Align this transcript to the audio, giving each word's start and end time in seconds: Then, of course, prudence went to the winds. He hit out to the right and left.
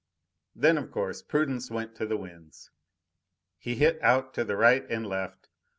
Then, 0.55 0.79
of 0.79 0.89
course, 0.89 1.21
prudence 1.21 1.69
went 1.69 1.93
to 1.97 2.07
the 2.07 2.17
winds. 2.17 2.71
He 3.59 3.75
hit 3.75 4.01
out 4.01 4.33
to 4.33 4.43
the 4.43 4.55
right 4.57 4.83
and 4.89 5.05
left. 5.05 5.47